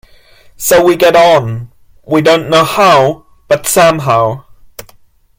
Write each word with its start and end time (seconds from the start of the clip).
So 0.57 0.83
we 0.83 0.95
get 0.95 1.15
on, 1.15 1.71
we 2.03 2.23
don't 2.23 2.49
know 2.49 2.63
how, 2.63 3.27
but 3.47 3.67
somehow. 3.67 4.45